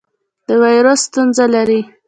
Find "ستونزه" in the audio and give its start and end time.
1.07-1.45